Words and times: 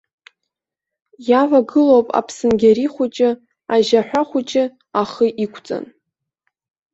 Иавагылоуп 1.29 2.07
аԥсынгьари 2.19 2.87
хәыҷы, 2.93 3.29
ажьаҳәа 3.73 4.21
хәыҷы 4.29 4.63
ахы 5.01 5.27
иқәҵан. 5.43 5.85